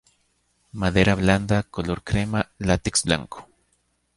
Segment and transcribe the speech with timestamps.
[0.73, 3.47] Madera blanda, color crema, látex blanco.